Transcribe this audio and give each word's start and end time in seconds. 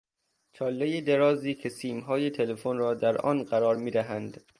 چالهی 0.53 1.01
درازی 1.01 1.55
که 1.55 1.69
سیمهای 1.69 2.29
تلفن 2.29 2.77
را 2.77 2.93
در 2.93 3.17
آن 3.17 3.43
قرار 3.43 3.75
میدهند 3.75 4.43